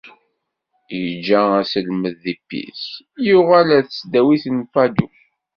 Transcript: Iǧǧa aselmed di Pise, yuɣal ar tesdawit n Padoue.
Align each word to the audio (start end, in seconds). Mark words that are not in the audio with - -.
Iǧǧa 1.01 1.41
aselmed 1.61 2.15
di 2.23 2.35
Pise, 2.47 2.89
yuɣal 3.27 3.69
ar 3.77 3.83
tesdawit 3.85 4.45
n 4.57 4.59
Padoue. 4.73 5.17